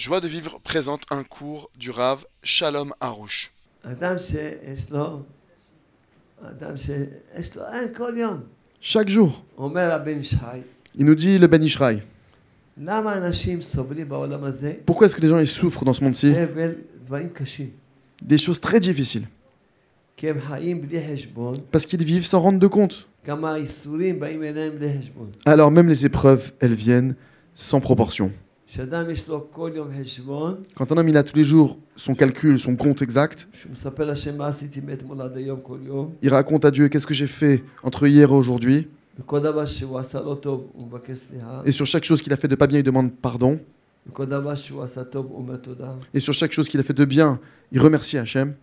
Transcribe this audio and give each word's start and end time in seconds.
Joie 0.00 0.20
de 0.20 0.28
vivre 0.28 0.58
présente 0.64 1.02
un 1.10 1.22
cours 1.24 1.68
du 1.78 1.90
Rav 1.90 2.24
Shalom 2.42 2.94
Harouche. 3.00 3.52
Chaque 8.80 9.10
jour, 9.10 9.44
il 10.96 11.04
nous 11.04 11.14
dit 11.14 11.38
le 11.38 11.46
Ben 11.48 11.62
Ishraï. 11.62 12.02
Pourquoi 14.86 15.06
est-ce 15.06 15.16
que 15.16 15.20
les 15.20 15.28
gens 15.28 15.38
ils 15.38 15.46
souffrent 15.46 15.84
dans 15.84 15.92
ce 15.92 16.02
monde-ci? 16.02 16.34
Des 18.22 18.38
choses 18.38 18.58
très 18.58 18.80
difficiles. 18.80 19.28
Parce 21.70 21.84
qu'ils 21.84 22.04
vivent 22.04 22.24
sans 22.24 22.40
rendre 22.40 22.58
de 22.58 22.66
compte. 22.66 23.06
Alors 25.44 25.70
même 25.70 25.88
les 25.88 26.06
épreuves, 26.06 26.52
elles 26.60 26.72
viennent 26.72 27.16
sans 27.54 27.82
proportion. 27.82 28.32
Quand 30.74 30.92
un 30.92 30.96
homme 30.96 31.16
a 31.16 31.22
tous 31.22 31.36
les 31.36 31.44
jours 31.44 31.78
son 31.96 32.14
calcul, 32.14 32.58
son 32.58 32.76
compte 32.76 33.02
exact, 33.02 33.48
il 36.22 36.28
raconte 36.30 36.64
à 36.64 36.70
Dieu 36.70 36.88
qu'est-ce 36.88 37.06
que 37.06 37.14
j'ai 37.14 37.26
fait 37.26 37.64
entre 37.82 38.06
hier 38.06 38.30
et 38.30 38.32
aujourd'hui? 38.32 38.88
Et 41.64 41.72
sur 41.72 41.86
chaque 41.86 42.04
chose 42.04 42.22
qu'il 42.22 42.32
a 42.32 42.36
fait 42.36 42.48
de 42.48 42.54
pas 42.54 42.66
bien, 42.68 42.78
il 42.78 42.84
demande 42.84 43.12
pardon. 43.12 43.58
Et 46.14 46.20
sur 46.20 46.32
chaque 46.32 46.52
chose 46.52 46.68
qu'il 46.68 46.80
a 46.80 46.82
fait 46.82 46.94
de 46.94 47.04
bien, 47.04 47.40
il 47.72 47.80
remercie 47.80 48.18
Hachem. 48.18 48.54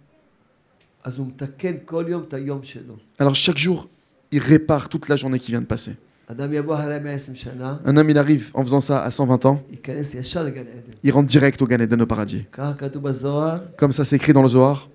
Alors 3.19 3.35
chaque 3.35 3.57
jour, 3.57 3.89
il 4.31 4.39
répare 4.39 4.89
toute 4.89 5.09
la 5.09 5.17
journée 5.17 5.39
qui 5.39 5.51
vient 5.51 5.61
de 5.61 5.65
passer. 5.67 5.97
Un 6.29 7.97
homme, 7.97 8.09
il 8.09 8.17
arrive 8.17 8.51
en 8.53 8.63
faisant 8.63 8.81
ça 8.81 9.03
à 9.03 9.11
120 9.11 9.45
ans. 9.45 9.63
Il 11.03 11.11
rentre 11.11 11.27
direct 11.27 11.61
au 11.61 11.67
Gan 11.67 11.79
Eden, 11.79 12.01
au 12.01 12.05
paradis. 12.05 12.45
Comme 13.77 13.93
ça 13.93 14.03
c'est 14.03 14.17
écrit 14.17 14.33
dans 14.33 14.41
le 14.41 14.49
Zohar. 14.49 14.89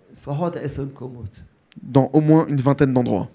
Dans 1.82 2.10
au 2.12 2.20
moins 2.20 2.46
une 2.48 2.56
vingtaine 2.56 2.92
d'endroits. 2.92 3.30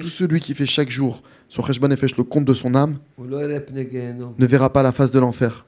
Tout 0.00 0.08
celui 0.08 0.40
qui 0.40 0.54
fait 0.54 0.66
chaque 0.66 0.90
jour 0.90 1.22
son 1.48 1.62
Kheshban 1.62 1.88
le 1.88 2.22
compte 2.22 2.44
de 2.44 2.52
son 2.52 2.74
âme, 2.74 2.98
ne 3.18 4.46
verra 4.46 4.72
pas 4.72 4.82
la 4.82 4.92
face 4.92 5.10
de 5.10 5.18
l'enfer. 5.18 5.66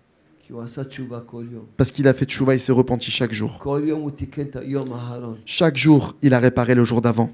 Parce 1.76 1.90
qu'il 1.90 2.08
a 2.08 2.14
fait 2.14 2.24
tchouva, 2.24 2.54
et 2.54 2.58
s'est 2.58 2.72
repenti 2.72 3.10
chaque 3.10 3.32
jour. 3.32 3.62
Chaque 5.44 5.76
jour, 5.76 6.16
il 6.22 6.34
a 6.34 6.38
réparé 6.38 6.74
le 6.74 6.84
jour 6.84 7.02
d'avant. 7.02 7.30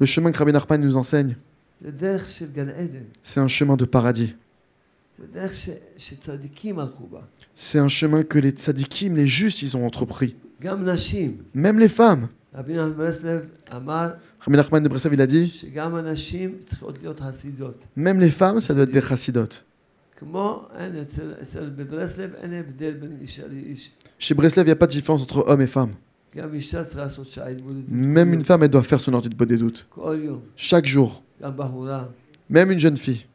Le 0.00 0.06
chemin 0.06 0.32
que 0.32 0.38
Rabbi 0.38 0.52
Nachman 0.52 0.80
nous 0.80 0.96
enseigne, 0.96 1.36
c'est 3.22 3.40
un 3.40 3.48
chemin 3.48 3.76
de 3.76 3.84
paradis. 3.84 4.34
C'est 7.54 7.78
un 7.78 7.88
chemin 7.88 8.22
que 8.22 8.38
les 8.38 8.50
tzadikim, 8.50 9.14
les 9.16 9.26
justes, 9.26 9.62
ils 9.62 9.76
ont 9.76 9.86
entrepris. 9.86 10.36
Même 11.54 11.78
les 11.78 11.88
femmes. 11.88 12.28
Rabbi 14.40 14.56
Nachman 14.56 14.82
de 14.82 14.88
Breslev, 14.88 15.14
il 15.14 15.20
a 15.20 15.26
dit 15.26 15.72
Même 17.96 18.20
les 18.20 18.30
femmes, 18.30 18.60
ça 18.60 18.74
doit 18.74 18.84
être 18.84 18.92
des 18.92 19.02
chassidotes. 19.02 19.64
Chez 24.18 24.34
Breslev, 24.34 24.64
il 24.64 24.66
n'y 24.66 24.72
a 24.72 24.76
pas 24.76 24.86
de 24.86 24.92
différence 24.92 25.22
entre 25.22 25.44
hommes 25.46 25.60
et 25.60 25.66
femmes. 25.66 25.94
Même 27.88 28.32
une 28.34 28.44
femme, 28.44 28.62
elle 28.62 28.68
doit 28.68 28.82
faire 28.82 29.00
son 29.00 29.12
ordi 29.14 29.28
de 29.28 29.34
peau 29.34 29.44
des 29.46 29.56
doutes. 29.56 29.86
Chaque 30.56 30.86
jour. 30.86 31.22
Même 32.50 32.70
une 32.70 32.78
jeune 32.78 32.96
fille. 32.96 33.26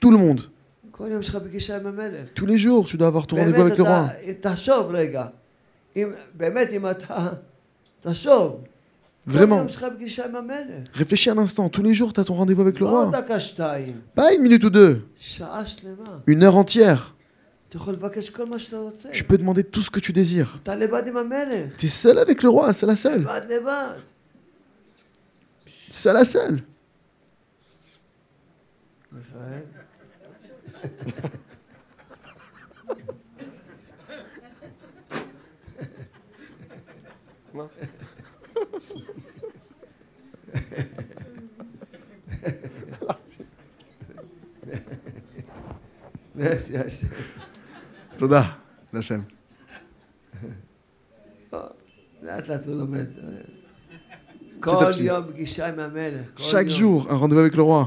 Tout 0.00 0.10
le 0.10 0.18
monde. 0.18 0.42
Tous 2.34 2.46
les 2.46 2.58
jours, 2.58 2.84
tu 2.86 2.96
dois 2.96 3.08
avoir 3.08 3.26
ton 3.26 3.36
rendez-vous 3.36 3.60
avec 3.62 3.78
le 3.78 3.84
roi. 3.84 4.12
Vraiment. 9.26 9.66
Réfléchis 10.94 11.30
un 11.30 11.38
instant. 11.38 11.68
Tous 11.68 11.82
les 11.82 11.94
jours, 11.94 12.12
tu 12.12 12.20
as 12.20 12.24
ton 12.24 12.34
rendez-vous 12.34 12.62
avec 12.62 12.78
le 12.78 12.86
roi. 12.86 13.10
Pas 14.14 14.32
une 14.32 14.42
minute 14.42 14.62
ou 14.64 14.70
deux. 14.70 15.02
Une 16.28 16.44
heure 16.44 16.56
entière. 16.56 17.15
Tu 19.12 19.24
peux 19.24 19.38
demander 19.38 19.64
tout 19.64 19.80
ce 19.80 19.90
que 19.90 20.00
tu 20.00 20.12
désires. 20.12 20.58
Tu 21.78 21.88
seul 21.88 22.18
avec 22.18 22.42
le 22.42 22.48
roi, 22.48 22.72
c'est 22.72 22.86
la 22.86 22.96
seule. 22.96 23.26
C'est 25.90 26.12
la 26.12 26.24
seule. 26.24 26.62
Toda, 48.17 48.43
Hachem. 48.93 49.21
לאט 52.23 52.47
לאט 52.47 52.65
הוא 52.65 52.75
לומד. 52.75 53.05
à 53.07 54.63
כל 54.63 54.71
petit. 54.91 55.01
יום 55.03 55.23
פגישה 55.31 55.67
עם 55.67 55.79
המלך. 55.79 56.27
כל 56.37 56.43
Chaque 56.43 56.69
יום. 56.81 56.99
jour, 57.03 57.11
un 57.11 57.15
rendez-vous 57.15 57.39
avec 57.39 57.55
le 57.55 57.63
roi. 57.63 57.85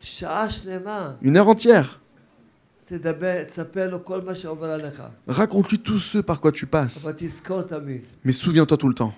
שעה 0.00 0.50
שלמה. 0.50 1.12
Une 1.22 1.36
heure 1.36 1.48
entière. 1.48 1.98
תדבר, 2.84 3.44
תספר 3.44 3.90
לו 3.90 4.04
כל 4.04 4.20
מה 4.20 4.34
שעובר 4.34 4.70
עליך. 4.70 5.02
Raconte-lui 5.28 5.78
tout 5.78 5.98
ce 5.98 6.18
par 6.18 6.40
quoi 6.40 6.52
tu 6.52 6.66
passes. 6.66 7.02
אבל 7.04 7.12
תזכור 7.16 7.62
תמיד. 7.62 8.00
Mais 8.26 8.32
souviens-toi 8.32 8.76
tout 8.76 8.88
le 8.88 8.94
temps. 8.94 9.12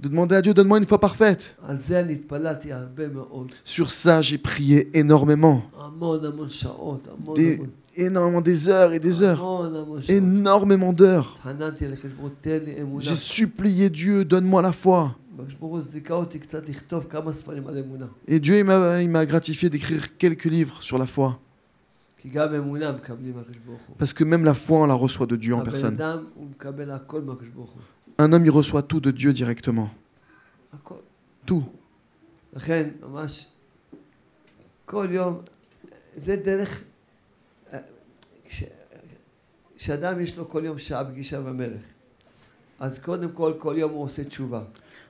demander 0.09 0.35
à 0.35 0.43
Dieu, 0.43 0.53
donne-moi 0.53 0.79
une 0.79 0.87
foi 0.87 0.99
parfaite. 0.99 1.57
Sur 3.65 3.91
ça, 3.91 4.23
j'ai 4.23 4.39
prié 4.39 4.99
énormément. 4.99 5.63
Des, 7.37 7.61
énormément 7.97 8.41
des 8.41 8.69
heures 8.69 8.93
et 8.93 8.99
des 8.99 9.23
heures. 9.23 9.41
Énormément 10.09 10.93
d'heures. 10.93 11.39
J'ai 12.99 13.15
supplié 13.15 13.91
Dieu, 13.91 14.25
donne-moi 14.25 14.63
la 14.63 14.73
foi. 14.73 15.17
Et 18.27 18.41
Dieu, 18.41 18.65
m'a 18.65 19.27
gratifié 19.27 19.71
d'écrire 19.71 20.17
quelques 20.17 20.45
livres 20.45 20.83
sur 20.83 20.99
la 20.99 21.07
foi. 21.07 21.39
Parce 23.99 24.13
que 24.13 24.25
même 24.25 24.45
la 24.45 24.55
foi, 24.55 24.79
on 24.79 24.87
la 24.87 24.95
reçoit 24.95 25.27
de 25.27 25.37
Dieu 25.37 25.55
en 25.55 25.63
personne. 25.63 25.97
Un 28.19 28.33
homme, 28.33 28.45
il 28.45 28.51
reçoit 28.51 28.83
tout 28.83 29.01
de 29.01 29.11
Dieu 29.11 29.33
directement. 29.33 29.91
Tout. 31.45 31.65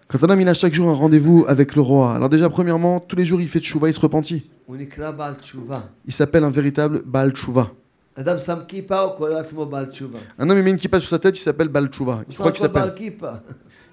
Quand 0.08 0.22
un 0.22 0.30
homme 0.30 0.40
il 0.40 0.48
a 0.48 0.54
chaque 0.54 0.74
jour 0.74 0.88
un 0.88 0.94
rendez-vous 0.94 1.44
avec 1.48 1.74
le 1.74 1.82
roi, 1.82 2.14
alors 2.14 2.28
déjà 2.28 2.48
premièrement, 2.48 3.00
tous 3.00 3.16
les 3.16 3.24
jours 3.24 3.40
il 3.40 3.48
fait 3.48 3.60
tchouva, 3.60 3.88
il 3.88 3.94
se 3.94 4.00
repentit. 4.00 4.48
Il 6.04 6.12
s'appelle 6.12 6.44
un 6.44 6.50
véritable 6.50 7.02
Baal 7.04 7.30
Tshuva. 7.32 7.70
Un 10.38 10.50
homme, 10.50 10.58
il 10.58 10.64
met 10.64 10.70
une 10.70 10.78
kippa 10.78 10.98
sur 11.00 11.08
sa 11.08 11.18
tête, 11.18 11.38
il 11.38 11.42
s'appelle 11.42 11.68
Baal 11.68 11.88
Tshuva. 11.88 12.22
Il 12.28 12.34
croit 12.34 12.50
qu'il 12.50 12.60
s'appelle. 12.60 12.94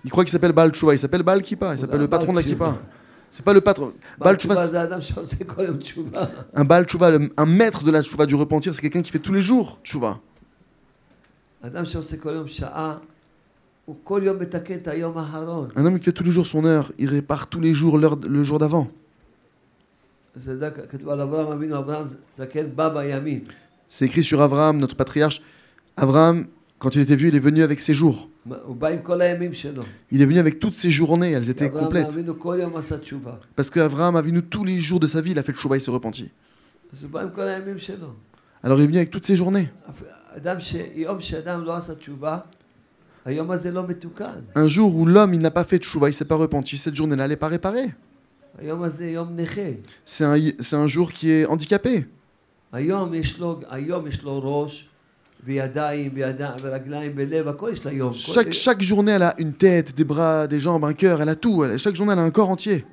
Il 0.04 0.54
Baal 0.54 0.72
Tshuva. 0.72 0.94
Il 0.94 1.00
s'appelle 1.00 1.24
Baal 1.24 1.42
Kippa. 1.44 1.74
Il 1.74 1.80
s'appelle 1.80 2.00
le 2.00 2.08
patron 2.08 2.32
de 2.32 2.38
la 2.38 2.44
kippa. 2.44 2.80
C'est 3.30 3.44
pas 3.44 3.54
le 3.54 3.62
patron. 3.62 3.94
Un 6.54 6.64
Baal 6.64 6.86
Tshuva, 6.86 7.12
un 7.36 7.46
maître 7.46 7.84
de 7.84 7.92
la 7.92 8.02
Tshuva 8.02 8.26
du 8.26 8.36
repentir, 8.36 8.74
c'est 8.74 8.82
quelqu'un 8.82 9.02
qui 9.02 9.12
fait 9.12 9.20
tous 9.20 9.34
les 9.34 9.42
jours 9.42 9.80
Tshuva. 9.84 10.20
Un 15.76 15.86
homme 15.86 16.00
qui 16.00 16.06
fait 16.06 16.12
tous 16.12 16.24
les 16.24 16.32
jours 16.32 16.48
son 16.48 16.64
heure, 16.66 16.92
il 16.98 17.10
répare 17.10 17.48
tous 17.48 17.60
les 17.60 17.74
jours 17.74 17.98
le 17.98 18.44
jour 18.44 18.60
d'avant. 18.60 18.88
C'est 23.90 24.06
écrit 24.06 24.24
sur 24.24 24.42
Avram, 24.42 24.78
notre 24.80 24.96
patriarche. 24.96 25.42
Avram, 25.98 26.48
quand 26.80 26.96
il 26.96 27.02
était 27.02 27.16
vieux, 27.16 27.28
il 27.30 27.36
est 27.36 27.40
venu 27.40 27.62
avec 27.62 27.80
ses 27.80 27.94
jours. 27.94 28.30
Il 30.12 30.22
est 30.22 30.26
venu 30.26 30.40
avec 30.40 30.60
toutes 30.60 30.74
ses 30.74 30.92
journées, 30.92 31.32
elles 31.32 31.50
étaient 31.50 31.70
complètes. 31.70 32.10
Parce 33.56 33.70
qu'Abraham 33.70 34.16
a 34.16 34.22
vu 34.22 34.32
nous 34.32 34.42
tous 34.42 34.66
les 34.66 34.82
jours 34.82 35.00
de 35.00 35.08
sa 35.08 35.22
vie, 35.22 35.32
il 35.32 35.40
a 35.40 35.44
fait 35.44 35.54
le 35.54 35.58
chouba, 35.58 35.78
il 35.78 35.82
s'est 35.82 35.92
repenti. 35.92 36.30
Alors 38.64 38.80
il 38.80 38.84
est 38.84 38.88
venu 38.88 38.98
avec 38.98 39.12
toutes 39.12 39.26
ses 39.26 39.38
journées. 39.38 39.70
Un 44.56 44.68
jour 44.68 44.94
où 44.96 45.06
l'homme 45.06 45.34
il 45.34 45.40
n'a 45.40 45.52
pas 45.52 45.64
fait 45.64 45.80
de 45.80 45.84
chouva, 45.84 46.10
il 46.10 46.12
ne 46.12 46.16
s'est 46.16 46.26
pas 46.26 46.36
repenti, 46.36 46.78
cette 46.78 46.96
journée-là, 46.96 47.24
elle 47.24 47.30
n'est 47.30 47.38
pas 47.38 47.48
réparée. 47.48 47.94
C'est 50.06 50.24
un, 50.24 50.38
un, 50.78 50.88
jour 50.88 51.12
qui 51.12 51.32
est 51.32 51.46
handicapé. 51.46 52.06
Chaque, 58.14 58.54
chaque 58.54 58.82
journée, 58.82 59.12
elle 59.14 59.24
a 59.24 59.34
une 59.38 59.54
tête, 59.54 59.96
des 59.96 60.04
bras, 60.04 60.48
des 60.48 60.60
jambes, 60.60 60.86
un 60.86 60.94
cœur, 60.94 61.22
elle 61.22 61.30
a 61.30 61.36
tout. 61.36 61.66
Chaque 61.78 61.96
journée, 61.96 62.14
elle 62.14 62.20
a 62.20 62.24
un 62.24 62.32
corps 62.32 62.50
entier. 62.50 62.86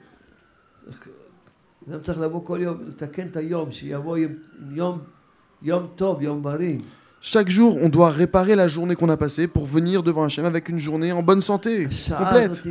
Chaque 7.20 7.50
jour, 7.50 7.76
on 7.76 7.88
doit 7.88 8.10
réparer 8.10 8.56
la 8.56 8.66
journée 8.66 8.96
qu'on 8.96 9.08
a 9.10 9.16
passée 9.16 9.46
pour 9.46 9.66
venir 9.66 10.02
devant 10.02 10.24
Hachem 10.24 10.44
avec 10.44 10.68
une 10.68 10.78
journée 10.78 11.12
en 11.12 11.22
bonne 11.22 11.42
santé, 11.42 11.86
complète. 12.16 12.62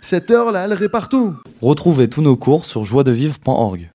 Cette 0.00 0.30
heure-là 0.30 0.64
elle 0.64 0.72
répare 0.72 1.08
tout. 1.08 1.34
Retrouvez 1.60 2.08
tous 2.08 2.22
nos 2.22 2.36
cours 2.36 2.64
sur 2.64 2.84
joiedevivre.org. 2.84 3.90